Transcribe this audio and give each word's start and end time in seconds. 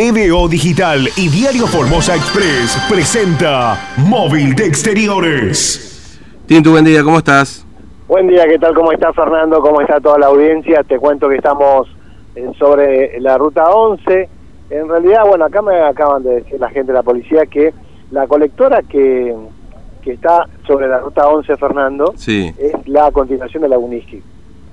TVO 0.00 0.46
Digital 0.46 1.08
y 1.16 1.28
Diario 1.28 1.66
Formosa 1.66 2.14
Express 2.14 2.78
presenta 2.88 3.76
Móvil 3.96 4.54
de 4.54 4.66
Exteriores. 4.66 6.16
Tinto, 6.46 6.70
buen 6.70 6.84
día, 6.84 7.02
¿cómo 7.02 7.18
estás? 7.18 7.66
Buen 8.06 8.28
día, 8.28 8.46
¿qué 8.46 8.56
tal? 8.60 8.72
¿Cómo 8.72 8.92
está 8.92 9.12
Fernando? 9.12 9.60
¿Cómo 9.60 9.80
está 9.80 9.98
toda 9.98 10.16
la 10.20 10.26
audiencia? 10.26 10.84
Te 10.84 10.96
cuento 10.96 11.28
que 11.28 11.34
estamos 11.34 11.88
eh, 12.36 12.46
sobre 12.56 13.18
la 13.18 13.36
ruta 13.36 13.64
11. 13.64 14.28
En 14.70 14.88
realidad, 14.88 15.22
bueno, 15.26 15.46
acá 15.46 15.60
me 15.60 15.80
acaban 15.80 16.22
de 16.22 16.36
decir 16.36 16.60
la 16.60 16.68
gente 16.70 16.92
de 16.92 16.98
la 16.98 17.02
policía 17.02 17.46
que 17.46 17.74
la 18.12 18.28
colectora 18.28 18.82
que, 18.82 19.34
que 20.02 20.12
está 20.12 20.44
sobre 20.68 20.86
la 20.86 21.00
ruta 21.00 21.26
11, 21.26 21.56
Fernando, 21.56 22.12
Sí. 22.14 22.54
es 22.60 22.74
la 22.86 23.10
continuación 23.10 23.64
de 23.64 23.68
la 23.68 23.78
Uniski. 23.78 24.22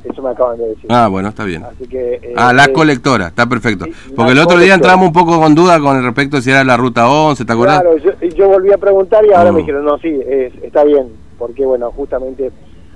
Eso 0.09 0.21
me 0.21 0.29
acaban 0.29 0.57
de 0.57 0.67
decir. 0.69 0.85
Ah, 0.89 1.07
bueno, 1.07 1.29
está 1.29 1.43
bien. 1.43 1.63
Así 1.63 1.87
que, 1.87 2.15
eh, 2.15 2.33
Ah, 2.35 2.53
la 2.53 2.65
eh, 2.65 2.73
colectora, 2.73 3.27
está 3.27 3.45
perfecto. 3.47 3.85
Porque 4.15 4.31
el 4.33 4.39
otro 4.39 4.57
día 4.59 4.73
entramos 4.75 5.07
un 5.07 5.13
poco 5.13 5.39
con 5.39 5.53
duda 5.55 5.79
con 5.79 6.01
respecto 6.03 6.37
a 6.37 6.41
si 6.41 6.49
era 6.51 6.63
la 6.63 6.77
ruta 6.77 7.09
11, 7.09 7.45
¿te 7.45 7.53
acuerdas? 7.53 7.81
Claro, 7.81 7.97
yo, 7.97 8.11
yo 8.35 8.47
volví 8.47 8.71
a 8.71 8.77
preguntar 8.77 9.25
y 9.25 9.33
ahora 9.33 9.51
me 9.51 9.59
dijeron, 9.59 9.85
no, 9.85 9.97
sí, 9.99 10.09
es- 10.27 10.53
está 10.63 10.83
bien, 10.83 11.07
porque 11.37 11.65
bueno, 11.65 11.91
justamente 11.91 12.51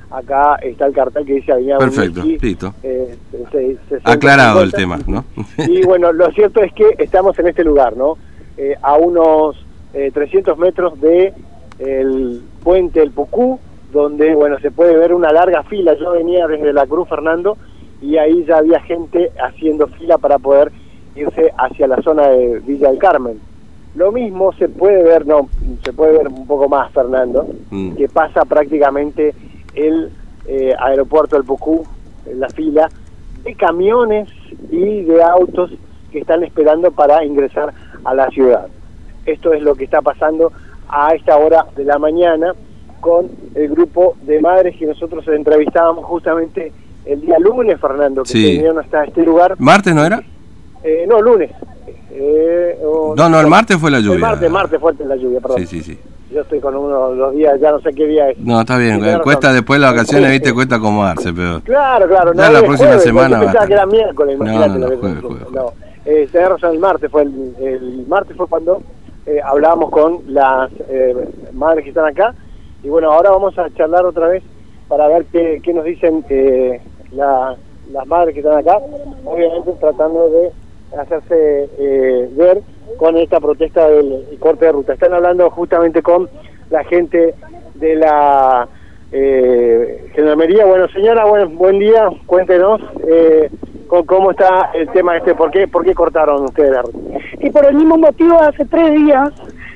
acá 0.10 0.56
está 0.62 0.86
el 0.88 0.94
cartel 0.94 1.26
que 1.26 1.34
dice 1.36 1.52
Avenida 1.54 1.78
Perfecto, 1.78 2.22
listo. 2.24 2.74
eh, 2.84 3.16
se- 3.52 3.78
60, 3.90 4.12
Aclarado 4.12 4.62
el 4.62 4.72
50. 4.72 5.06
tema, 5.06 5.26
¿no? 5.38 5.46
Y 5.68 5.84
bueno, 5.86 6.12
lo 6.12 6.30
cierto 6.32 6.62
es 6.62 6.74
que 6.74 6.96
estamos 7.00 7.38
en 7.40 7.48
este 7.48 7.64
lugar, 7.64 7.96
¿no? 7.96 8.18
Eh, 8.58 8.76
a 8.82 8.96
unos 8.96 9.56
eh, 9.94 10.12
300 10.14 10.58
metros 10.58 11.00
de 11.02 11.34
el 11.80 12.42
puente 12.64 13.02
El 13.02 13.12
Pucú, 13.12 13.60
donde, 13.92 14.34
bueno, 14.36 14.58
se 14.60 14.72
puede 14.72 14.96
ver 14.98 15.14
una 15.14 15.32
larga 15.32 15.64
fila. 15.64 15.94
Yo 15.96 16.12
venía 16.12 16.48
desde 16.48 16.74
la 16.74 16.86
Cruz, 16.86 17.08
Fernando, 17.10 17.58
y 18.02 18.18
ahí 18.18 18.44
ya 18.46 18.58
había 18.58 18.80
gente 18.82 19.32
haciendo 19.44 19.88
fila 19.88 20.18
para 20.18 20.40
poder 20.40 20.72
irse 21.16 21.52
hacia 21.58 21.88
la 21.88 22.02
zona 22.02 22.28
de 22.30 22.60
Villa 22.60 22.90
del 22.90 23.00
Carmen. 23.00 23.40
Lo 23.96 24.12
mismo 24.12 24.54
se 24.54 24.70
puede 24.70 25.04
ver, 25.04 25.28
no, 25.28 25.50
se 25.84 25.92
puede 25.92 26.18
ver 26.18 26.30
un 26.30 26.48
poco 26.48 26.70
más, 26.70 26.92
Fernando, 26.94 27.46
Mm. 27.70 27.96
que 27.96 28.08
pasa 28.08 28.46
prácticamente 28.46 29.34
el 29.76 30.10
eh, 30.48 30.74
aeropuerto 30.80 31.36
del 31.36 31.46
Pucú, 31.46 31.86
en 32.26 32.40
la 32.40 32.50
fila, 32.50 32.90
de 33.44 33.54
camiones 33.56 34.30
y 34.72 35.02
de 35.04 35.22
autos 35.22 35.72
que 36.12 36.20
están 36.20 36.44
esperando 36.44 36.92
para 36.92 37.24
ingresar 37.26 37.74
a 38.04 38.14
la 38.14 38.28
ciudad. 38.30 38.68
Esto 39.26 39.54
es 39.54 39.62
lo 39.62 39.76
que 39.76 39.84
está 39.84 40.02
pasando 40.02 40.52
a 40.90 41.14
esta 41.14 41.38
hora 41.38 41.66
de 41.76 41.86
la 41.86 42.00
mañana 42.00 42.54
con 43.02 43.30
el 43.56 43.68
grupo 43.70 44.16
de 44.22 44.40
madres 44.40 44.78
que 44.78 44.86
nosotros 44.86 45.28
entrevistábamos 45.28 46.06
justamente 46.06 46.72
el 47.06 47.20
día 47.22 47.38
lunes, 47.40 47.80
Fernando, 47.82 48.24
que 48.24 48.30
Sí. 48.30 48.44
vinieron 48.54 48.80
hasta 48.80 49.04
este 49.04 49.24
lugar. 49.24 49.56
¿Martes 49.58 49.94
no 49.94 50.06
era? 50.06 50.22
Eh, 50.84 51.06
no, 51.08 51.22
lunes. 51.22 51.52
Eh, 52.12 52.78
o- 52.84 53.14
No, 53.16 53.30
no, 53.30 53.40
el 53.40 53.48
martes 53.48 53.78
fue 53.78 53.90
la 53.92 54.00
lluvia. 54.00 54.16
El 54.16 54.22
martes, 54.22 54.52
martes 54.52 54.80
fue 54.80 54.94
la 55.06 55.16
lluvia, 55.16 55.40
perdón. 55.40 55.60
Sí, 55.60 55.66
sí, 55.66 55.82
sí. 55.82 56.00
Yo 56.34 56.42
estoy 56.42 56.60
con 56.62 56.76
uno 56.76 57.10
de 57.10 57.16
los 57.18 57.34
días, 57.36 57.60
ya 57.60 57.72
no 57.72 57.80
sé 57.82 57.92
qué 57.94 58.06
día 58.08 58.30
es. 58.30 58.38
No, 58.40 58.62
está 58.62 58.78
bien. 58.78 59.00
Cuesta 59.22 59.48
razón. 59.48 59.54
después 59.56 59.80
de 59.80 59.86
las 59.86 59.94
vacaciones, 59.94 60.32
viste, 60.32 60.54
cuesta 60.54 60.76
acomodarse, 60.78 61.34
pero... 61.34 61.60
Claro, 61.62 62.08
claro. 62.08 62.34
Ya 62.34 62.48
no, 62.48 62.54
la 62.54 62.60
próxima 62.62 62.88
jueves, 62.88 63.04
semana 63.04 63.38
Yo 63.40 63.44
pensaba 63.46 63.68
que 63.68 63.74
era 63.74 63.86
miércoles, 63.86 64.38
No, 64.40 64.44
imagínate 64.46 64.70
no, 64.70 64.78
no, 64.80 64.86
jueves, 64.98 65.18
es. 65.18 65.24
jueves, 65.26 65.48
No, 65.52 65.74
eh, 66.06 66.30
tenés 66.32 66.50
razón, 66.50 66.72
el 66.74 66.80
martes 66.80 67.12
fue 67.12 67.24
el, 67.24 67.56
el 67.62 68.06
martes 68.08 68.38
fue 68.38 68.48
cuando 68.48 68.82
eh, 69.26 69.40
hablábamos 69.44 69.90
con 69.92 70.20
las 70.28 70.72
eh, 70.90 71.16
madres 71.54 71.84
que 71.84 71.90
están 71.90 72.06
acá. 72.06 72.34
Y 72.84 72.90
bueno, 72.90 73.12
ahora 73.12 73.32
vamos 73.32 73.58
a 73.58 73.70
charlar 73.72 74.06
otra 74.06 74.28
vez 74.28 74.44
para 74.88 75.08
ver 75.08 75.26
qué, 75.32 75.60
qué 75.64 75.74
nos 75.74 75.86
dicen 75.86 76.26
eh, 76.30 76.82
la- 77.12 77.56
las 77.92 78.08
madres 78.08 78.34
que 78.34 78.40
están 78.40 78.58
acá. 78.58 78.80
Obviamente 79.26 79.72
tratando 79.80 80.30
de 80.30 80.52
hacerse 80.98 81.70
eh, 81.78 82.30
ver 82.34 82.62
con 82.98 83.18
esta 83.18 83.40
protesta 83.40 83.88
del 83.90 84.26
corte 84.40 84.66
de 84.66 84.72
ruta. 84.72 84.94
Están 84.94 85.14
hablando 85.14 85.50
justamente 85.50 86.02
con 86.02 86.30
la 86.70 86.84
gente 86.86 87.34
de 87.76 87.96
la 87.96 88.68
eh, 89.12 90.10
Gendarmería. 90.16 90.66
Bueno, 90.66 90.88
señora, 90.90 91.26
buen, 91.26 91.58
buen 91.58 91.80
día. 91.80 92.10
Cuéntenos 92.26 92.82
eh, 93.08 93.50
cómo 93.88 94.32
está 94.32 94.72
el 94.74 94.90
tema 94.90 95.18
este. 95.18 95.36
¿Por 95.36 95.52
qué, 95.52 95.68
por 95.68 95.84
qué 95.84 95.94
cortaron 95.94 96.44
ustedes 96.44 96.72
la 96.72 96.82
ruta? 96.82 96.98
y 97.44 97.50
por 97.50 97.66
el 97.66 97.74
mismo 97.76 97.98
motivo 97.98 98.40
hace 98.40 98.66
tres 98.66 98.92
días 98.94 99.30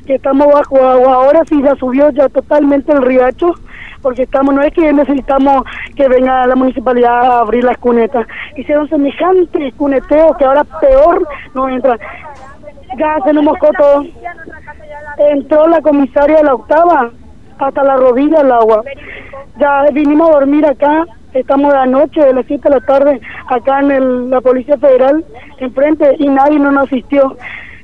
que 0.05 0.15
estamos 0.15 0.47
bajo 0.53 0.77
agua. 0.87 1.13
Ahora 1.15 1.41
sí 1.47 1.61
ya 1.61 1.75
subió 1.75 2.09
ya 2.11 2.29
totalmente 2.29 2.91
el 2.91 3.01
riacho, 3.01 3.53
porque 4.01 4.23
estamos, 4.23 4.53
no 4.53 4.61
es 4.61 4.73
que 4.73 4.91
necesitamos 4.93 5.63
que 5.95 6.07
venga 6.07 6.45
la 6.45 6.55
municipalidad 6.55 7.25
a 7.25 7.39
abrir 7.39 7.63
las 7.63 7.77
cunetas. 7.77 8.27
Hicieron 8.55 8.87
semejante 8.89 9.71
cuneteo 9.77 10.35
que 10.37 10.45
ahora 10.45 10.63
peor 10.79 11.27
no 11.53 11.69
entra. 11.69 11.97
Ya 12.97 13.17
se 13.25 13.33
nos. 13.33 13.45
Entró 15.17 15.67
la 15.67 15.81
comisaria 15.81 16.37
de 16.37 16.43
la 16.43 16.53
octava 16.55 17.11
hasta 17.57 17.83
la 17.83 17.95
rodilla 17.97 18.41
el 18.41 18.51
agua. 18.51 18.83
Ya 19.57 19.83
vinimos 19.93 20.29
a 20.29 20.33
dormir 20.33 20.65
acá, 20.65 21.05
estamos 21.33 21.71
de 21.71 21.79
anoche, 21.79 22.21
de 22.21 22.33
las 22.33 22.45
7 22.45 22.69
de 22.69 22.75
la 22.75 22.85
tarde, 22.85 23.21
acá 23.47 23.79
en 23.79 23.91
el- 23.91 24.29
la 24.29 24.41
Policía 24.41 24.77
Federal, 24.77 25.23
enfrente, 25.59 26.15
y 26.19 26.27
nadie 26.27 26.59
no 26.59 26.71
nos 26.71 26.83
asistió. 26.87 27.37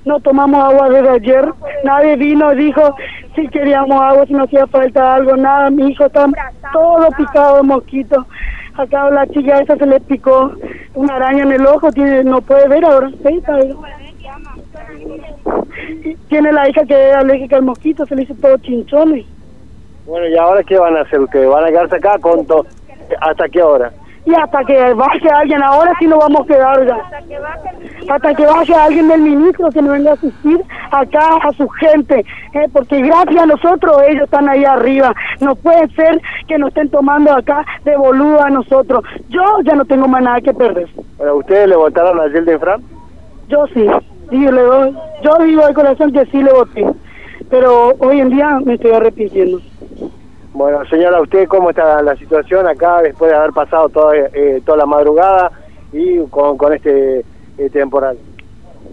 No 0.06 0.20
tomamos 0.20 0.64
agua 0.64 0.90
desde 0.90 1.10
ayer, 1.10 1.54
nadie 1.84 2.16
vino, 2.16 2.50
dijo 2.52 2.96
si 3.36 3.48
queríamos 3.50 4.02
agua, 4.02 4.26
si 4.26 4.34
nos 4.34 4.48
hacía 4.48 4.66
falta 4.68 5.16
algo, 5.16 5.36
nada, 5.38 5.70
mi 5.70 5.92
hijo 5.92 6.06
está 6.06 6.26
todo 6.74 7.08
picado 7.18 7.58
de 7.58 7.64
mosquito. 7.64 8.26
Acá 8.74 9.10
la 9.12 9.28
chica 9.28 9.60
esa 9.60 9.76
se 9.76 9.86
le 9.86 10.00
picó 10.00 10.54
una 10.96 11.16
araña 11.16 11.44
en 11.44 11.52
el 11.52 11.66
ojo, 11.68 11.92
tiene, 11.92 12.24
no 12.24 12.42
puede 12.42 12.68
ver 12.68 12.84
ahora, 12.86 13.10
sí, 13.10 13.42
Tiene 16.30 16.52
la 16.52 16.68
hija 16.70 16.84
que 16.86 17.10
es 17.10 17.16
alérgica 17.16 17.58
al 17.58 17.64
mosquito, 17.64 18.06
se 18.06 18.16
le 18.16 18.24
hizo 18.24 18.34
todo 18.42 18.58
chinchones. 18.58 19.26
Bueno, 20.08 20.28
¿y 20.28 20.38
ahora 20.38 20.64
qué 20.64 20.80
van 20.80 20.98
a 20.98 21.02
hacer 21.02 21.20
ustedes? 21.20 21.48
¿Van 21.48 21.64
a 21.66 21.68
quedarse 21.68 21.96
acá 21.98 22.18
con 22.20 22.46
to- 22.48 22.66
¿Hasta 23.22 23.48
qué 23.50 23.62
hora? 23.62 23.92
Y 24.26 24.34
hasta 24.36 24.64
que 24.64 24.94
baje 24.94 25.30
alguien, 25.34 25.62
ahora 25.64 25.94
sí 26.00 26.06
nos 26.08 26.20
vamos 26.20 26.42
a 26.42 26.46
quedar 26.46 26.86
ya. 26.88 26.98
Hasta 28.10 28.34
que 28.34 28.46
baje 28.46 28.74
alguien 28.74 29.08
del 29.08 29.22
ministro 29.22 29.70
que 29.70 29.82
nos 29.82 29.94
venga 29.94 30.12
a 30.12 30.14
asistir 30.14 30.62
acá 30.92 31.28
a 31.42 31.52
su 31.54 31.68
gente. 31.70 32.26
¿eh? 32.54 32.68
Porque 32.74 33.02
gracias 33.02 33.44
a 33.44 33.46
nosotros 33.46 34.02
ellos 34.08 34.24
están 34.24 34.50
ahí 34.50 34.66
arriba. 34.66 35.14
No 35.40 35.56
puede 35.56 35.88
ser 35.90 36.22
que 36.48 36.58
nos 36.58 36.70
estén 36.70 36.90
tomando 36.90 37.32
acá 37.32 37.66
de 37.84 37.96
boludo 37.96 38.42
a 38.42 38.50
nosotros. 38.50 39.04
Yo 39.30 39.44
ya 39.64 39.76
no 39.76 39.86
tengo 39.86 40.08
más 40.08 40.24
nada 40.24 40.42
que 40.42 40.54
perder. 40.54 40.88
Bueno, 41.18 41.36
¿ustedes 41.36 41.70
le 41.70 41.76
votaron 41.76 42.20
a 42.20 42.28
Yelden 42.28 42.60
Fran? 42.60 42.82
Yo 43.48 43.66
sí. 43.74 43.88
sí 44.30 44.38
le 44.38 44.62
doy. 44.62 44.96
Yo 45.24 45.36
digo 45.44 45.66
de 45.68 45.74
corazón 45.74 46.12
que 46.12 46.26
sí 46.28 46.42
le 46.42 46.52
voté. 46.52 46.86
Pero 47.50 47.94
hoy 48.00 48.20
en 48.20 48.30
día 48.30 48.60
me 48.64 48.76
estoy 48.76 48.92
arrepintiendo. 48.92 49.60
Bueno, 50.54 50.86
señora, 50.90 51.22
¿usted 51.22 51.48
cómo 51.48 51.70
está 51.70 52.02
la 52.02 52.16
situación 52.18 52.68
acá 52.68 53.02
después 53.02 53.32
de 53.32 53.38
haber 53.38 53.52
pasado 53.52 53.88
toda, 53.90 54.16
eh, 54.18 54.62
toda 54.66 54.80
la 54.80 54.86
madrugada 54.86 55.52
y 55.94 56.20
con, 56.28 56.58
con 56.58 56.74
este 56.74 57.24
temporal? 57.72 58.18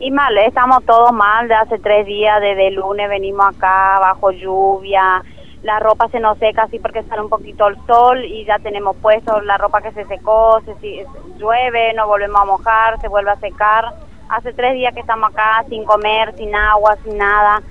Y 0.01 0.11
mal, 0.11 0.37
estamos 0.39 0.85
todos 0.85 1.13
mal 1.13 1.49
de 1.49 1.55
hace 1.55 1.79
tres 1.79 2.07
días, 2.07 2.41
desde 2.41 2.71
lunes 2.71 3.09
venimos 3.09 3.47
acá 3.47 3.99
bajo 3.99 4.31
lluvia, 4.31 5.25
la 5.63 5.81
ropa 5.81 6.09
se 6.09 6.21
nos 6.21 6.39
seca 6.39 6.63
así 6.63 6.79
porque 6.79 7.03
sale 7.05 7.23
un 7.23 7.29
poquito 7.29 7.67
el 7.67 7.77
sol 7.87 8.25
y 8.25 8.45
ya 8.45 8.59
tenemos 8.59 8.97
puesto 8.97 9.41
la 9.41 9.59
ropa 9.59 9.83
que 9.83 9.93
se 9.93 10.05
secó, 10.05 10.61
se, 10.65 11.07
llueve, 11.37 11.93
nos 11.95 12.07
volvemos 12.07 12.41
a 12.41 12.45
mojar, 12.45 13.01
se 13.01 13.09
vuelve 13.09 13.33
a 13.33 13.41
secar. 13.41 13.93
Hace 14.29 14.53
tres 14.53 14.75
días 14.75 14.95
que 14.95 15.01
estamos 15.01 15.31
acá 15.31 15.65
sin 15.69 15.85
comer, 15.85 16.35
sin 16.37 16.55
agua, 16.55 16.97
sin 17.03 17.19
nada. 17.19 17.63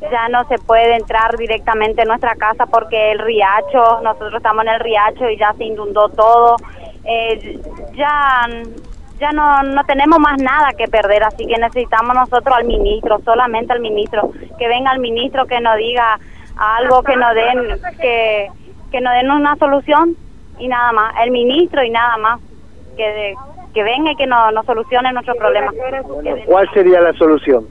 Ya 0.00 0.28
no 0.28 0.44
se 0.48 0.58
puede 0.58 0.96
entrar 0.96 1.36
directamente 1.38 2.02
en 2.02 2.08
nuestra 2.08 2.34
casa 2.34 2.66
porque 2.66 3.12
el 3.12 3.20
riacho, 3.20 4.00
nosotros 4.02 4.34
estamos 4.34 4.64
en 4.66 4.72
el 4.72 4.80
riacho 4.80 5.28
y 5.30 5.38
ya 5.38 5.54
se 5.54 5.64
inundó 5.64 6.10
todo. 6.10 6.56
Eh, 7.04 7.58
ya 7.94 8.46
ya 9.20 9.30
no, 9.32 9.62
no 9.62 9.84
tenemos 9.84 10.18
más 10.18 10.36
nada 10.42 10.72
que 10.76 10.88
perder, 10.88 11.22
así 11.24 11.46
que 11.46 11.56
necesitamos 11.58 12.14
nosotros 12.14 12.56
al 12.56 12.64
ministro, 12.64 13.20
solamente 13.24 13.72
al 13.72 13.80
ministro, 13.80 14.30
que 14.58 14.68
venga 14.68 14.92
el 14.92 14.98
ministro 15.00 15.46
que 15.46 15.60
nos 15.60 15.76
diga 15.76 16.18
algo, 16.56 17.02
que 17.02 17.16
nos 17.16 17.34
den, 17.34 17.80
que, 18.00 18.48
que 18.90 19.00
nos 19.00 19.12
den 19.14 19.30
una 19.30 19.56
solución 19.56 20.16
y 20.58 20.68
nada 20.68 20.92
más, 20.92 21.14
el 21.22 21.30
ministro 21.30 21.82
y 21.82 21.90
nada 21.90 22.16
más, 22.18 22.40
que, 22.96 23.02
de- 23.08 23.34
que 23.72 23.82
venga 23.82 24.12
y 24.12 24.16
que 24.16 24.26
nos, 24.26 24.52
nos 24.52 24.64
solucione 24.66 25.12
nuestro 25.12 25.34
problema. 25.34 25.72
¿Cuál 26.46 26.70
sería 26.72 27.00
la 27.00 27.12
solución? 27.14 27.66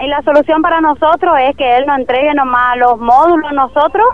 Y 0.00 0.06
la 0.06 0.22
solución 0.22 0.62
para 0.62 0.80
nosotros 0.80 1.36
es 1.40 1.54
que 1.56 1.76
él 1.76 1.84
nos 1.86 1.98
entregue 1.98 2.32
nomás 2.34 2.78
los 2.78 2.98
módulos 2.98 3.52
nosotros. 3.52 4.06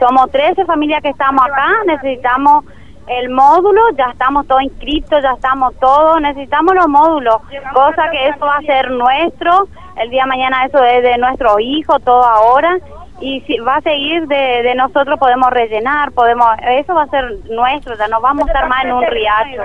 Somos 0.00 0.30
13 0.32 0.64
familias 0.64 1.00
que 1.02 1.10
estamos 1.10 1.44
acá, 1.44 1.68
necesitamos 1.86 2.64
el 3.10 3.28
módulo, 3.30 3.82
ya 3.96 4.06
estamos 4.12 4.46
todos 4.46 4.62
inscritos, 4.62 5.22
ya 5.22 5.32
estamos 5.32 5.74
todos, 5.80 6.20
necesitamos 6.20 6.74
los 6.74 6.86
módulos, 6.86 7.36
cosa 7.74 8.08
que 8.10 8.28
eso 8.28 8.46
va 8.46 8.56
a 8.56 8.62
ser 8.62 8.90
nuestro, 8.90 9.68
el 9.96 10.10
día 10.10 10.22
de 10.22 10.28
mañana 10.28 10.64
eso 10.64 10.82
es 10.84 11.02
de 11.02 11.18
nuestros 11.18 11.56
hijos, 11.60 12.00
todo 12.04 12.24
ahora, 12.24 12.78
y 13.20 13.40
si 13.42 13.58
va 13.58 13.76
a 13.76 13.80
seguir 13.82 14.26
de, 14.28 14.62
de 14.62 14.74
nosotros 14.76 15.18
podemos 15.18 15.50
rellenar, 15.50 16.12
podemos 16.12 16.46
eso 16.68 16.94
va 16.94 17.02
a 17.02 17.08
ser 17.08 17.36
nuestro, 17.50 17.96
ya 17.96 18.08
no 18.08 18.20
vamos 18.20 18.44
a 18.44 18.52
estar 18.52 18.68
más 18.68 18.84
en 18.84 18.92
un 18.92 19.04
riacho. 19.04 19.62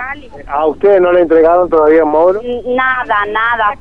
¿A 0.48 0.66
ustedes 0.66 1.00
no 1.00 1.14
le 1.14 1.22
entregaron 1.22 1.70
todavía 1.70 2.04
módulo? 2.04 2.42
Nada, 2.66 3.26
nada. 3.30 3.76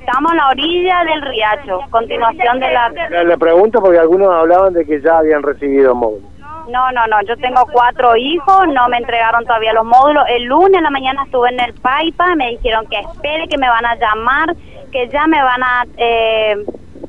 Estamos 0.00 0.32
en 0.32 0.36
la 0.36 0.48
orilla 0.48 1.04
del 1.04 1.22
riacho, 1.22 1.80
continuación 1.90 2.60
de 2.60 2.72
la... 2.72 2.88
Le, 2.90 3.24
le 3.24 3.38
pregunto 3.38 3.80
porque 3.80 3.98
algunos 3.98 4.30
hablaban 4.30 4.74
de 4.74 4.84
que 4.84 5.00
ya 5.00 5.18
habían 5.18 5.42
recibido 5.42 5.94
módulo. 5.94 6.29
No, 6.70 6.92
no, 6.92 7.06
no, 7.08 7.20
yo 7.22 7.36
tengo 7.38 7.66
cuatro 7.72 8.16
hijos, 8.16 8.68
no 8.68 8.88
me 8.88 8.98
entregaron 8.98 9.44
todavía 9.44 9.72
los 9.72 9.84
módulos. 9.84 10.24
El 10.28 10.44
lunes 10.44 10.78
en 10.78 10.84
la 10.84 10.90
mañana 10.90 11.24
estuve 11.24 11.48
en 11.48 11.60
el 11.60 11.74
PAIPA, 11.74 12.36
me 12.36 12.50
dijeron 12.50 12.86
que 12.86 12.98
espere, 13.00 13.48
que 13.48 13.58
me 13.58 13.68
van 13.68 13.84
a 13.84 13.96
llamar, 13.96 14.54
que 14.92 15.08
ya 15.08 15.26
me 15.26 15.42
van 15.42 15.62
a 15.62 15.84
eh, 15.96 16.56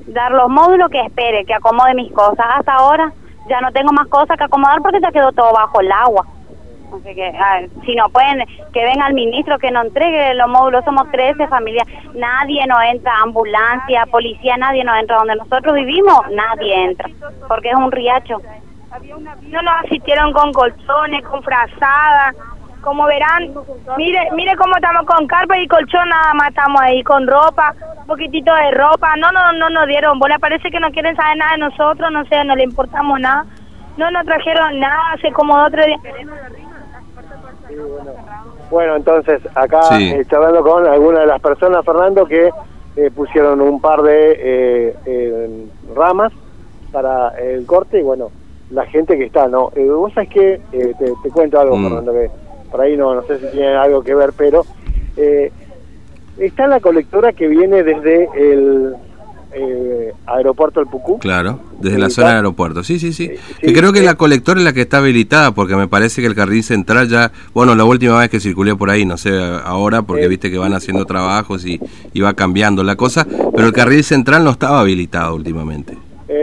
dar 0.07 0.31
los 0.31 0.49
módulos, 0.49 0.89
que 0.89 1.01
espere, 1.01 1.45
que 1.45 1.53
acomode 1.53 1.93
mis 1.93 2.11
cosas. 2.11 2.45
Hasta 2.57 2.73
ahora 2.73 3.13
ya 3.47 3.61
no 3.61 3.71
tengo 3.71 3.91
más 3.91 4.07
cosas 4.07 4.37
que 4.37 4.43
acomodar 4.43 4.81
porque 4.81 4.99
ya 4.99 5.11
quedó 5.11 5.31
todo 5.31 5.53
bajo 5.53 5.81
el 5.81 5.91
agua. 5.91 6.25
Así 6.93 7.15
que, 7.15 7.27
a 7.27 7.59
ver, 7.59 7.69
si 7.85 7.95
no 7.95 8.09
pueden, 8.09 8.43
que 8.73 8.83
venga 8.83 9.07
el 9.07 9.13
ministro, 9.13 9.59
que 9.59 9.71
nos 9.71 9.85
entregue 9.85 10.33
los 10.33 10.49
módulos. 10.49 10.83
Somos 10.83 11.09
13 11.11 11.47
familias. 11.47 11.87
Nadie 12.13 12.65
nos 12.67 12.79
entra, 12.83 13.13
ambulancia, 13.21 14.05
policía, 14.07 14.57
nadie 14.57 14.83
nos 14.83 14.99
entra. 14.99 15.17
Donde 15.17 15.35
nosotros 15.35 15.75
vivimos, 15.75 16.19
nadie 16.31 16.83
entra. 16.83 17.09
Porque 17.47 17.69
es 17.69 17.75
un 17.75 17.91
riacho. 17.91 18.41
No 19.49 19.61
nos 19.61 19.73
asistieron 19.85 20.33
con 20.33 20.51
colchones, 20.51 21.23
con 21.25 21.41
frazadas. 21.43 22.35
Como 22.81 23.05
verán, 23.05 23.53
mire, 23.95 24.27
mire 24.35 24.55
cómo 24.55 24.73
estamos 24.75 25.05
con 25.05 25.27
carpa 25.27 25.55
y 25.59 25.67
colchón, 25.67 26.09
nada 26.09 26.33
más 26.33 26.49
estamos 26.49 26.81
ahí 26.81 27.03
con 27.03 27.27
ropa, 27.27 27.75
un 27.99 28.07
poquitito 28.07 28.51
de 28.55 28.71
ropa. 28.71 29.15
No, 29.17 29.31
no, 29.31 29.51
no 29.53 29.69
nos 29.69 29.85
dieron. 29.88 30.17
Bueno, 30.17 30.35
parece 30.39 30.71
que 30.71 30.79
no 30.79 30.89
quieren 30.89 31.15
saber 31.15 31.38
nada 31.38 31.51
de 31.51 31.57
nosotros, 31.59 32.11
no 32.11 32.25
sé, 32.25 32.43
no 32.43 32.55
le 32.55 32.63
importamos 32.63 33.19
nada. 33.19 33.45
No 33.97 34.09
nos 34.09 34.25
trajeron 34.25 34.79
nada, 34.79 35.15
se 35.21 35.31
como 35.31 35.53
otro 35.63 35.83
día. 35.85 35.97
Bueno, 38.71 38.95
entonces 38.95 39.41
acá 39.55 39.81
Sí. 39.83 40.11
eh, 40.11 40.25
charlando 40.29 40.63
con 40.63 40.87
algunas 40.87 41.21
de 41.21 41.27
las 41.27 41.41
personas, 41.41 41.85
Fernando, 41.85 42.25
que 42.25 42.49
eh, 42.95 43.11
pusieron 43.15 43.61
un 43.61 43.79
par 43.79 44.01
de 44.01 44.31
eh, 44.31 44.95
eh, 45.05 45.65
ramas 45.95 46.31
para 46.91 47.29
el 47.39 47.65
corte 47.65 47.99
y 47.99 48.03
bueno, 48.03 48.31
la 48.71 48.85
gente 48.85 49.18
que 49.18 49.25
está, 49.25 49.47
¿no? 49.47 49.71
Eh, 49.75 49.85
vos 49.85 50.13
sabés 50.13 50.29
que, 50.29 50.53
eh, 50.71 50.94
te, 50.97 51.13
te 51.23 51.29
cuento 51.29 51.59
algo, 51.59 51.77
Mm. 51.77 51.83
Fernando, 51.83 52.13
que 52.13 52.29
por 52.71 52.81
ahí 52.81 52.95
no, 52.97 53.13
no 53.15 53.23
sé 53.23 53.38
si 53.39 53.47
tiene 53.47 53.68
algo 53.75 54.01
que 54.01 54.15
ver, 54.15 54.31
pero 54.35 54.65
eh, 55.18 55.51
está 56.38 56.68
la 56.68 56.79
colectora 56.79 57.33
que 57.33 57.47
viene 57.47 57.83
desde 57.83 58.29
el 58.35 58.95
eh, 59.53 60.13
aeropuerto 60.25 60.79
del 60.79 60.88
Pucú. 60.88 61.19
Claro, 61.19 61.59
desde 61.81 61.97
la 61.97 62.09
zona 62.09 62.27
del 62.29 62.38
aeropuerto. 62.38 62.83
Sí, 62.85 62.97
sí, 63.00 63.12
sí. 63.12 63.31
Sí, 63.59 63.68
que 63.68 63.73
creo 63.73 63.91
que 63.91 64.01
la 64.01 64.15
colectora 64.15 64.59
es 64.62 64.63
la 64.63 64.71
que 64.71 64.81
está 64.81 65.00
habilitada, 65.00 65.51
porque 65.51 65.75
me 65.75 65.89
parece 65.89 66.21
que 66.21 66.27
el 66.27 66.35
carril 66.35 66.63
central 66.63 67.09
ya, 67.09 67.33
bueno, 67.53 67.75
la 67.75 67.83
última 67.83 68.18
vez 68.19 68.29
que 68.29 68.39
circulé 68.39 68.73
por 68.77 68.89
ahí, 68.89 69.03
no 69.06 69.18
sé 69.18 69.31
ahora, 69.65 70.03
porque 70.03 70.29
viste 70.29 70.50
que 70.50 70.57
van 70.57 70.73
haciendo 70.73 71.06
trabajos 71.06 71.65
y, 71.65 71.81
y 72.13 72.21
va 72.21 72.33
cambiando 72.33 72.81
la 72.85 72.95
cosa, 72.95 73.27
pero 73.53 73.68
el 73.68 73.73
carril 73.73 74.06
central 74.06 74.45
no 74.45 74.51
estaba 74.51 74.79
habilitado 74.79 75.35
últimamente. 75.35 75.97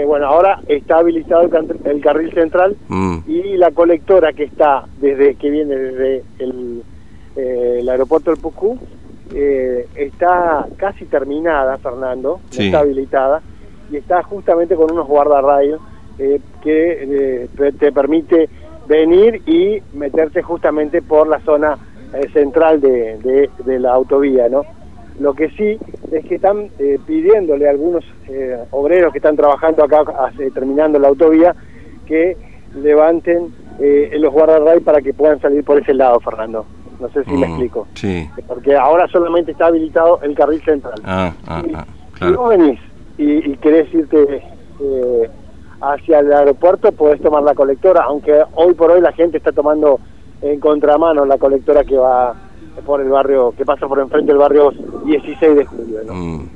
Bueno, 0.08 0.24
ahora 0.26 0.58
está 0.66 0.96
habilitado 1.00 1.42
el, 1.42 1.80
el 1.84 2.00
carril 2.00 2.32
central 2.32 2.78
Mm, 2.88 3.18
y 3.26 3.58
la 3.58 3.72
colectora 3.72 4.32
que 4.32 4.44
está 4.44 4.86
desde 4.96 5.36
que 5.36 5.50
viene 5.50 5.76
desde 5.76 6.24
el, 6.38 6.82
eh, 7.36 7.76
el 7.80 7.88
aeropuerto 7.90 8.30
del 8.30 8.40
Pucú 8.40 8.80
eh, 9.34 9.86
está 9.94 10.66
casi 10.78 11.04
terminada, 11.04 11.76
Fernando, 11.76 12.40
Sí. 12.48 12.64
está 12.64 12.78
habilitada 12.80 13.42
y 13.90 13.98
está 13.98 14.22
justamente 14.22 14.74
con 14.76 14.90
unos 14.90 15.06
guardarrayos 15.06 15.82
eh, 16.18 16.40
que 16.62 17.42
eh, 17.42 17.48
te- 17.54 17.72
te 17.72 17.92
permite 17.92 18.48
venir 18.86 19.42
y 19.44 19.82
meterse 19.92 20.40
justamente 20.42 21.02
por 21.02 21.28
la 21.28 21.40
zona 21.40 21.78
eh, 22.14 22.30
central 22.32 22.80
de, 22.80 23.18
de- 23.18 23.50
de 23.62 23.78
la 23.78 23.92
autovía, 23.92 24.48
¿no? 24.48 24.62
Lo 25.18 25.34
que 25.34 25.50
sí 25.50 25.78
es 26.12 26.24
que 26.24 26.36
están 26.36 26.70
eh, 26.78 26.98
pidiéndole 27.06 27.66
a 27.66 27.70
algunos 27.70 28.04
eh, 28.28 28.58
obreros 28.70 29.12
que 29.12 29.18
están 29.18 29.36
trabajando 29.36 29.84
acá, 29.84 30.04
hace- 30.18 30.50
terminando 30.50 30.98
la 30.98 31.08
autovía, 31.08 31.54
que 32.06 32.36
levanten 32.74 33.52
eh, 33.80 34.10
los 34.18 34.32
guardarray 34.32 34.80
para 34.80 35.00
que 35.00 35.14
puedan 35.14 35.40
salir 35.40 35.64
por 35.64 35.78
ese 35.80 35.94
lado, 35.94 36.20
Fernando. 36.20 36.66
No 36.98 37.08
sé 37.10 37.24
si 37.24 37.30
me 37.32 37.38
mm, 37.46 37.50
explico. 37.50 37.86
Sí. 37.94 38.28
Porque 38.46 38.74
ahora 38.76 39.06
solamente 39.08 39.52
está 39.52 39.66
habilitado 39.66 40.20
el 40.22 40.34
carril 40.34 40.62
central. 40.64 40.94
Ah, 41.04 41.32
ah, 41.46 41.62
Si- 41.64 41.72
ah, 41.74 41.84
Si 42.14 42.18
claro. 42.18 42.38
vos 42.38 42.48
venís 42.50 42.80
y, 43.16 43.50
y 43.52 43.56
querés 43.58 43.92
irte 43.94 44.42
eh, 44.80 45.30
hacia 45.80 46.18
el 46.20 46.32
aeropuerto, 46.32 46.90
podés 46.92 47.20
tomar 47.20 47.42
la 47.44 47.54
colectora, 47.54 48.02
aunque 48.04 48.42
hoy 48.54 48.74
por 48.74 48.90
hoy 48.90 49.00
la 49.00 49.12
gente 49.12 49.36
está 49.38 49.52
tomando 49.52 50.00
en 50.40 50.58
contramano 50.60 51.24
la 51.24 51.38
colectora 51.38 51.84
que 51.84 51.96
va 51.96 52.34
por 52.84 53.00
el 53.00 53.08
barrio, 53.08 53.52
que 53.56 53.64
pasa 53.64 53.86
por 53.86 53.98
enfrente 54.00 54.32
del 54.32 54.38
barrio 54.38 54.72
16 55.04 55.56
de 55.56 55.64
julio. 55.64 55.98
¿no? 56.06 56.14
Mm. 56.14 56.48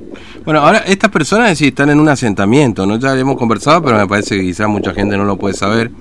Bueno, 0.45 0.61
ahora 0.61 0.79
estas 0.79 1.09
personas 1.09 1.57
sí 1.57 1.67
están 1.67 1.89
en 1.89 1.99
un 1.99 2.09
asentamiento, 2.09 2.85
¿no? 2.85 2.97
Ya 2.97 3.17
hemos 3.17 3.37
conversado, 3.37 3.81
pero 3.81 3.97
me 3.97 4.07
parece 4.07 4.37
que 4.37 4.41
quizás 4.41 4.67
mucha 4.67 4.93
gente 4.93 5.17
no 5.17 5.23
lo 5.25 5.37
puede 5.37 5.53
saber. 5.53 5.91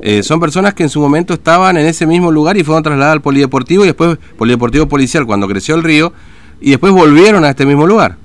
Eh, 0.00 0.22
son 0.22 0.40
personas 0.40 0.74
que 0.74 0.84
en 0.84 0.88
su 0.88 1.00
momento 1.00 1.34
estaban 1.34 1.76
en 1.76 1.86
ese 1.86 2.06
mismo 2.06 2.30
lugar 2.30 2.56
y 2.56 2.64
fueron 2.64 2.82
trasladadas 2.82 3.14
al 3.14 3.22
polideportivo 3.22 3.84
y 3.84 3.88
después 3.88 4.18
polideportivo 4.38 4.86
policial 4.86 5.26
cuando 5.26 5.48
creció 5.48 5.74
el 5.74 5.82
río 5.82 6.12
y 6.60 6.70
después 6.70 6.92
volvieron 6.92 7.44
a 7.44 7.50
este 7.50 7.66
mismo 7.66 7.86
lugar. 7.86 8.16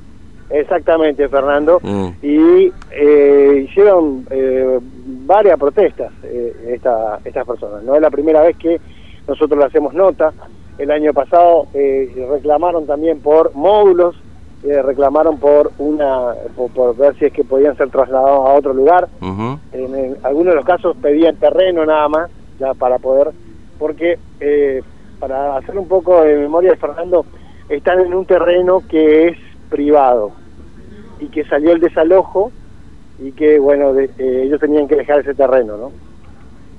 Exactamente, 0.50 1.28
Fernando. 1.28 1.80
Mm. 1.82 2.08
Y 2.22 2.72
eh, 2.92 3.66
hicieron 3.68 4.26
eh, 4.30 4.80
varias 5.26 5.58
protestas 5.60 6.12
eh, 6.24 6.74
esta, 6.76 7.20
estas 7.26 7.46
personas. 7.46 7.84
No 7.84 7.96
es 7.96 8.02
la 8.02 8.12
primera 8.12 8.42
vez 8.42 8.56
que 8.58 8.80
nosotros 9.28 9.60
le 9.60 9.66
hacemos 9.66 9.94
nota. 9.94 10.32
El 10.78 10.92
año 10.92 11.14
pasado 11.14 11.68
eh, 11.74 12.28
reclamaron 12.30 12.86
también 12.86 13.20
por 13.22 13.54
módulos, 13.56 14.16
eh, 14.64 14.82
reclamaron 14.82 15.38
por 15.40 15.72
una 15.78 16.34
por, 16.56 16.72
por 16.72 16.96
ver 16.98 17.16
si 17.18 17.26
es 17.26 17.34
que 17.34 17.44
podían 17.44 17.78
ser 17.78 17.90
trasladados 17.90 18.50
a 18.50 18.54
otro 18.54 18.74
lugar. 18.74 19.08
En 19.72 20.18
algunos 20.24 20.52
de 20.54 20.56
los 20.56 20.66
casos 20.66 20.96
pedían 20.98 21.36
terreno 21.38 21.86
nada 21.86 22.08
más, 22.10 22.30
ya 22.60 22.74
para 22.74 22.98
poder, 23.00 23.32
porque 23.78 24.18
eh, 24.40 24.82
para 25.20 25.58
hacer 25.58 25.78
un 25.78 25.88
poco 25.88 26.22
de 26.24 26.36
memoria 26.38 26.72
de 26.72 26.78
Fernando, 26.78 27.26
están 27.70 28.00
en 28.02 28.14
un 28.14 28.26
terreno 28.26 28.82
que 28.90 29.28
es 29.30 29.38
privado 29.70 30.32
y 31.20 31.28
que 31.28 31.46
salió 31.46 31.72
el 31.72 31.80
desalojo 31.80 32.52
y 33.18 33.32
que, 33.32 33.60
bueno, 33.60 33.94
de- 33.94 34.10
eh, 34.18 34.44
ellos 34.44 34.60
tenían 34.60 34.88
que 34.88 34.96
dejar 34.98 35.20
ese 35.20 35.34
terreno, 35.34 35.78
¿no? 35.78 35.92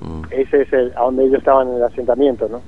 Mm. 0.01 0.21
Ese 0.29 0.61
es 0.61 0.71
el, 0.73 0.93
a 0.95 1.03
donde 1.03 1.23
ellos 1.25 1.39
estaban 1.39 1.67
en 1.69 1.75
el 1.77 1.83
asentamiento, 1.83 2.47
¿no? 2.47 2.61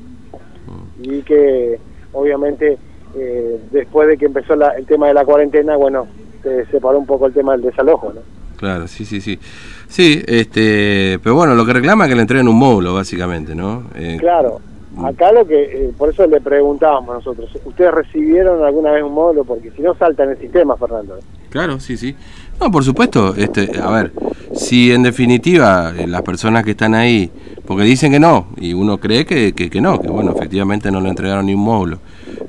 Y 1.02 1.22
que, 1.22 1.80
obviamente, 2.14 2.78
eh, 3.16 3.60
después 3.72 4.08
de 4.08 4.18
que 4.18 4.26
empezó 4.26 4.56
la- 4.56 4.70
el 4.78 4.86
tema 4.86 5.08
de 5.08 5.14
la 5.14 5.26
cuarentena, 5.26 5.76
bueno, 5.78 6.08
se 6.44 6.66
separó 6.68 7.00
un 7.00 7.06
poco 7.06 7.26
el 7.28 7.34
tema 7.34 7.54
del 7.54 7.62
desalojo, 7.64 8.12
¿no? 8.14 8.22
Claro, 8.58 8.88
sí, 8.88 9.06
sí, 9.06 9.22
sí. 9.22 9.40
Sí, 9.88 10.22
este, 10.28 11.18
pero 11.24 11.36
bueno, 11.36 11.56
lo 11.56 11.66
que 11.66 11.74
reclama 11.74 12.06
es 12.06 12.10
que 12.10 12.16
le 12.16 12.22
entreguen 12.22 12.48
un 12.48 12.58
módulo, 12.58 12.94
básicamente, 12.94 13.56
¿no? 13.56 13.86
Eh, 13.96 14.18
Claro, 14.20 14.60
acá 15.06 15.32
lo 15.32 15.48
que, 15.48 15.64
eh, 15.64 15.92
por 15.98 16.10
eso 16.10 16.28
le 16.28 16.42
preguntábamos 16.42 17.16
nosotros, 17.16 17.50
¿ustedes 17.66 17.92
recibieron 17.94 18.64
alguna 18.64 18.92
vez 18.92 19.04
un 19.04 19.14
módulo? 19.14 19.46
Porque 19.46 19.72
si 19.72 19.82
no 19.82 19.96
salta 19.96 20.26
en 20.26 20.32
el 20.32 20.38
sistema, 20.40 20.76
Fernando. 20.76 21.18
Claro, 21.50 21.80
sí, 21.80 21.96
sí. 21.98 22.16
No, 22.60 22.72
por 22.72 22.84
supuesto, 22.84 23.36
este, 23.36 23.80
a 23.82 23.90
ver, 23.90 24.14
si 24.54 24.92
en 24.92 25.04
definitiva 25.04 25.94
eh, 25.98 26.08
las 26.08 26.24
personas 26.24 26.66
que 26.66 26.72
están 26.72 26.94
ahí, 26.94 27.32
porque 27.66 27.84
dicen 27.84 28.12
que 28.12 28.20
no, 28.20 28.48
y 28.58 28.74
uno 28.74 28.98
cree 28.98 29.26
que, 29.26 29.54
que, 29.54 29.82
no, 29.82 30.02
que 30.02 30.10
bueno, 30.10 30.34
efectivamente 30.36 30.92
no 30.92 31.00
le 31.00 31.10
entregaron 31.10 31.46
ni 31.46 31.54
un 31.54 31.62
módulo, 31.62 32.00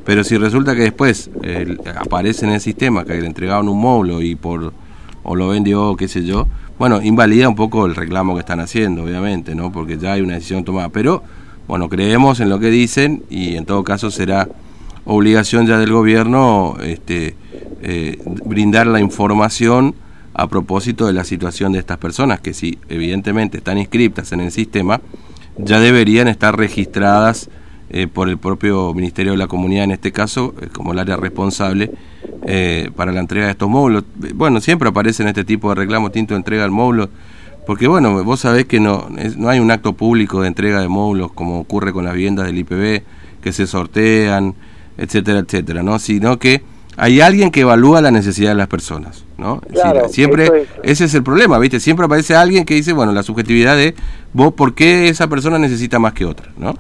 pero 0.05 0.25
si 0.25 0.37
resulta 0.37 0.75
que 0.75 0.83
después 0.83 1.31
aparece 1.97 2.47
en 2.47 2.53
el 2.53 2.61
sistema 2.61 3.05
que 3.05 3.21
le 3.21 3.27
entregaron 3.27 3.69
un 3.69 3.81
módulo 3.81 4.21
y 4.21 4.35
por, 4.35 4.73
o 5.23 5.37
lo 5.37 5.49
vendió, 5.49 5.95
qué 5.97 6.09
sé 6.09 6.25
yo, 6.25 6.49
bueno, 6.79 7.01
invalida 7.03 7.49
un 7.49 7.55
poco 7.55 7.87
el 7.87 7.95
reclamo 7.95 8.35
que 8.35 8.41
están 8.41 8.59
haciendo, 8.59 9.05
obviamente, 9.05 9.55
¿no? 9.55 9.71
Porque 9.71 9.99
ya 9.99 10.15
hay 10.15 10.23
una 10.23 10.35
decisión 10.35 10.65
tomada, 10.65 10.89
pero 10.89 11.23
bueno, 11.69 11.89
creemos 11.89 12.41
en 12.41 12.49
lo 12.49 12.59
que 12.59 12.71
dicen 12.71 13.23
y 13.31 13.57
en 13.57 13.67
todo 13.67 13.85
caso 13.85 14.11
será 14.11 14.49
obligación 15.05 15.67
ya 15.67 15.79
del 15.79 15.93
gobierno 15.93 16.77
este, 16.83 17.37
eh, 17.83 18.19
brindar 18.45 18.87
la 18.87 19.01
información 19.01 19.95
a 20.35 20.47
propósito 20.49 21.07
de 21.07 21.13
la 21.13 21.25
situación 21.25 21.73
de 21.73 21.79
estas 21.81 21.99
personas, 21.99 22.41
que 22.41 22.55
si 22.55 22.79
evidentemente 22.89 23.59
están 23.59 23.79
inscriptas 23.79 24.33
en 24.33 24.41
el 24.41 24.53
sistema, 24.53 25.01
ya 25.59 25.81
deberían 25.81 26.29
estar 26.29 26.57
registradas 26.57 27.51
eh, 27.91 28.07
por 28.07 28.29
el 28.29 28.39
propio 28.39 28.95
Ministerio 28.95 29.33
de 29.33 29.39
la 29.39 29.49
Comunidad, 29.49 29.85
en 29.85 29.91
este 29.91 30.13
caso, 30.13 30.55
eh, 30.61 30.69
como 30.73 30.93
el 30.93 30.99
área 31.01 31.17
responsable 31.17 31.91
para 32.97 33.13
la 33.13 33.21
entrega 33.21 33.47
de 33.47 33.53
estos 33.53 33.69
módulos. 33.69 34.05
Bueno, 34.35 34.61
siempre 34.61 34.89
aparecen 34.89 35.29
este 35.29 35.45
tipo 35.45 35.69
de 35.69 35.75
reclamos, 35.75 36.11
tinto 36.13 36.35
de 36.35 36.39
entrega 36.39 36.63
del 36.63 36.71
módulo, 36.71 37.11
porque 37.67 37.87
bueno, 37.87 38.25
vos 38.25 38.41
sabés 38.41 38.65
que 38.65 38.81
no, 38.81 39.09
es- 39.19 39.37
no 39.37 39.49
hay 39.51 39.61
un 39.61 39.71
acto 39.71 39.93
público 39.93 40.41
de 40.41 40.49
entrega 40.49 40.81
de 40.81 40.89
módulos 40.89 41.33
como 41.33 41.61
ocurre 41.61 41.93
con 41.93 42.05
las 42.05 42.15
viviendas 42.15 42.47
del 42.47 42.59
IPB, 42.59 43.03
que 43.43 43.53
se 43.53 43.67
sortean, 43.67 44.55
etcétera, 44.97 45.41
etcétera, 45.41 45.83
¿no? 45.83 45.99
Sino 45.99 46.39
que 46.39 46.63
hay 47.01 47.23
alguien 47.23 47.51
que 47.51 47.63
evalúa 47.63 48.03
la 48.03 48.11
necesidad 48.11 48.51
de 48.51 48.57
las 48.57 48.69
personas, 48.69 49.25
¿no? 49.39 49.63
Claro, 49.73 50.11
siempre, 50.11 50.45
es. 50.45 50.69
ese 50.83 51.05
es 51.07 51.15
el 51.15 51.23
problema, 51.23 51.59
¿viste? 51.59 51.81
Siempre 51.81 52.05
aparece 52.05 52.37
alguien 52.37 52.67
que 52.67 52.75
dice, 52.75 52.93
bueno, 52.93 53.11
la 53.13 53.23
subjetividad 53.23 53.75
de 53.75 53.95
vos, 54.35 54.53
¿por 54.53 54.75
qué 54.75 55.09
esa 55.09 55.27
persona 55.27 55.59
necesita 55.59 55.99
más 55.99 56.13
que 56.13 56.27
otra, 56.27 56.53
¿no? 56.59 56.75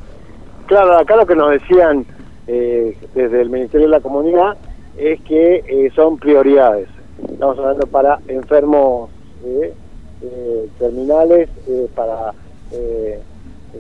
Claro, 0.66 0.98
acá 0.98 1.16
lo 1.16 1.26
que 1.26 1.34
nos 1.34 1.50
decían 1.52 2.04
eh, 2.46 2.98
desde 3.14 3.40
el 3.40 3.48
Ministerio 3.48 3.86
de 3.86 3.92
la 3.92 4.00
Comunidad 4.00 4.58
es 4.98 5.18
que 5.22 5.64
eh, 5.66 5.90
son 5.96 6.18
prioridades. 6.18 6.88
Estamos 7.26 7.58
hablando 7.58 7.86
para 7.86 8.18
enfermos 8.28 9.08
eh, 9.42 9.72
eh, 10.20 10.68
terminales, 10.78 11.48
eh, 11.66 11.88
para 11.94 12.34
eh, 12.72 13.20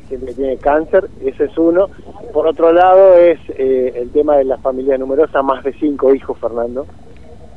gente 0.08 0.26
que 0.26 0.34
tiene 0.34 0.56
cáncer, 0.56 1.08
ese 1.24 1.44
es 1.44 1.58
uno. 1.58 1.88
Por 2.32 2.46
otro 2.46 2.72
lado 2.72 3.14
es 3.16 3.38
eh, 3.50 3.92
el 3.96 4.10
tema 4.10 4.36
de 4.36 4.44
la 4.44 4.58
familia 4.58 4.96
numerosa, 4.98 5.42
más 5.42 5.64
de 5.64 5.72
cinco 5.74 6.14
hijos, 6.14 6.38
Fernando, 6.38 6.86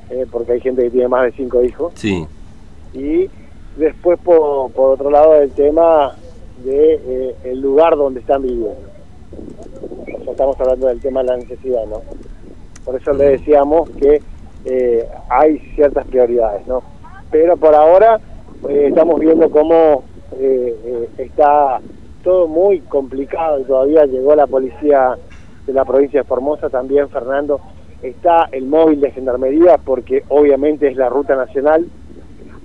eh, 0.09 0.25
porque 0.31 0.53
hay 0.53 0.61
gente 0.61 0.83
que 0.83 0.91
tiene 0.91 1.07
más 1.07 1.23
de 1.25 1.31
cinco 1.31 1.63
hijos. 1.63 1.93
Sí. 1.95 2.27
y 2.93 3.29
después 3.77 4.19
por, 4.19 4.71
por 4.71 4.91
otro 4.91 5.09
lado 5.09 5.35
el 5.41 5.51
tema 5.51 6.15
de 6.63 6.93
eh, 6.93 7.35
el 7.45 7.59
lugar 7.59 7.95
donde 7.95 8.19
están 8.19 8.43
viviendo 8.43 8.75
estamos 10.29 10.59
hablando 10.59 10.87
del 10.87 10.99
tema 10.99 11.21
de 11.21 11.27
la 11.27 11.37
necesidad 11.37 11.85
no 11.87 12.01
por 12.85 12.95
eso 12.95 13.13
le 13.13 13.29
decíamos 13.29 13.89
que 13.91 14.21
eh, 14.65 15.07
hay 15.27 15.57
ciertas 15.73 16.05
prioridades 16.05 16.67
no 16.67 16.83
pero 17.31 17.57
por 17.57 17.73
ahora 17.73 18.19
estamos 18.69 19.19
viendo 19.19 19.49
cómo 19.49 20.03
está 21.17 21.81
todo 22.23 22.47
muy 22.47 22.79
complicado 22.81 23.59
y 23.59 23.63
todavía 23.65 24.05
llegó 24.05 24.35
la 24.35 24.47
policía 24.47 25.17
de 25.67 25.73
la 25.73 25.85
provincia 25.85 26.21
de 26.21 26.27
Formosa 26.27 26.69
también 26.69 27.09
Fernando 27.09 27.59
está 28.01 28.49
el 28.51 28.65
móvil 28.65 28.99
de 29.01 29.11
gendarmería 29.11 29.77
porque 29.77 30.23
obviamente 30.29 30.87
es 30.87 30.95
la 30.97 31.09
ruta 31.09 31.35
nacional 31.35 31.85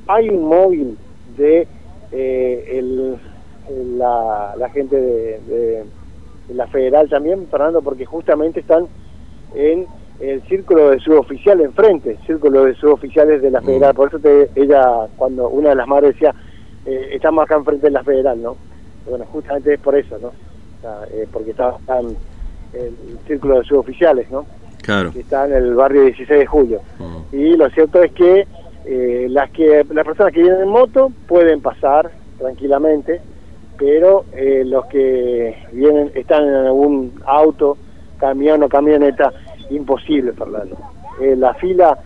hay 0.06 0.28
un 0.30 0.44
móvil 0.44 0.96
de 1.36 1.68
eh, 2.12 2.64
el, 2.78 3.18
la, 3.98 4.54
la 4.56 4.68
gente 4.70 4.96
de, 4.96 5.40
de- 5.40 5.84
de 6.48 6.54
la 6.54 6.66
federal 6.68 7.10
también, 7.10 7.46
Fernando, 7.50 7.82
porque 7.82 8.06
justamente 8.06 8.60
están 8.60 8.88
en 9.54 9.86
el 10.18 10.42
círculo 10.44 10.88
de 10.88 10.98
suboficial 10.98 11.60
enfrente, 11.60 12.16
círculo 12.26 12.64
de 12.64 12.74
suboficiales 12.74 13.42
de 13.42 13.50
la 13.50 13.60
federal. 13.60 13.94
Por 13.94 14.08
eso 14.08 14.18
te- 14.18 14.48
ella, 14.54 15.08
cuando 15.16 15.50
una 15.50 15.68
de 15.68 15.74
las 15.74 15.86
madres 15.86 16.14
decía, 16.14 16.34
eh, 16.86 17.10
estamos 17.12 17.44
acá 17.44 17.56
enfrente 17.56 17.88
de 17.88 17.92
la 17.92 18.02
federal, 18.02 18.40
¿no? 18.40 18.56
Bueno, 19.08 19.24
justamente 19.26 19.74
es 19.74 19.80
por 19.80 19.96
eso, 19.96 20.18
¿no? 20.18 20.28
O 20.28 20.80
sea, 20.80 21.00
eh, 21.12 21.26
porque 21.32 21.50
está, 21.50 21.76
está 21.78 22.00
en 22.00 22.16
el 22.74 23.18
círculo 23.26 23.58
de 23.58 23.64
suboficiales, 23.64 24.30
¿no? 24.30 24.46
Claro. 24.82 25.12
que 25.12 25.20
está 25.20 25.44
en 25.44 25.52
el 25.52 25.74
barrio 25.74 26.04
16 26.04 26.40
de 26.40 26.46
julio. 26.46 26.80
Mm. 26.98 27.36
Y 27.36 27.56
lo 27.56 27.68
cierto 27.70 28.02
es 28.02 28.12
que 28.12 28.46
eh, 28.86 29.26
las 29.28 29.50
que 29.50 29.84
las 29.90 30.04
personas 30.04 30.32
que 30.32 30.40
vienen 30.40 30.62
en 30.62 30.68
moto 30.68 31.12
pueden 31.26 31.60
pasar 31.60 32.10
tranquilamente, 32.38 33.20
pero 33.76 34.24
eh, 34.32 34.62
los 34.64 34.86
que 34.86 35.56
vienen 35.72 36.10
están 36.14 36.48
en 36.48 36.54
algún 36.54 37.20
auto, 37.26 37.76
camión 38.18 38.62
o 38.62 38.68
camioneta, 38.68 39.32
imposible, 39.70 40.32
Fernando. 40.32 40.76
Eh, 41.20 41.36
la 41.36 41.54
fila 41.54 41.98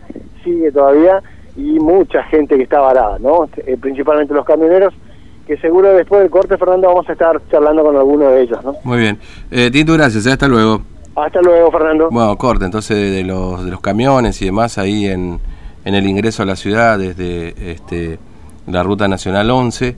sigue 0.42 0.72
todavía 0.72 1.22
y 1.56 1.78
mucha 1.78 2.22
gente 2.24 2.56
que 2.56 2.64
está 2.64 2.80
varada, 2.80 3.18
¿no? 3.18 3.48
Eh, 3.58 3.76
principalmente 3.80 4.34
los 4.34 4.44
camioneros, 4.44 4.94
que 5.54 5.60
seguro 5.60 5.92
después 5.94 6.22
del 6.22 6.30
corte, 6.30 6.56
Fernando, 6.56 6.88
vamos 6.88 7.08
a 7.08 7.12
estar 7.12 7.40
charlando 7.50 7.82
con 7.82 7.96
alguno 7.96 8.28
de 8.30 8.42
ellos, 8.42 8.62
¿no? 8.64 8.76
Muy 8.84 8.98
bien. 8.98 9.18
Eh, 9.50 9.70
Tinto, 9.70 9.92
gracias. 9.94 10.26
eh, 10.26 10.32
Hasta 10.32 10.48
luego. 10.48 10.82
Hasta 11.14 11.40
luego, 11.42 11.70
Fernando. 11.70 12.08
Bueno, 12.10 12.36
corte, 12.38 12.64
entonces 12.64 12.96
de 12.96 13.22
los, 13.24 13.64
de 13.64 13.70
los 13.70 13.80
camiones 13.80 14.40
y 14.40 14.46
demás 14.46 14.78
ahí 14.78 15.06
en, 15.06 15.38
en 15.84 15.94
el 15.94 16.06
ingreso 16.06 16.42
a 16.42 16.46
la 16.46 16.56
ciudad 16.56 16.98
desde 16.98 17.70
este, 17.72 18.18
la 18.66 18.82
Ruta 18.82 19.08
Nacional 19.08 19.50
11. 19.50 19.94